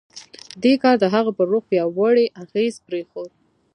[0.63, 3.31] دې کار د هغه پر روح پیاوړی اغېز پرېښود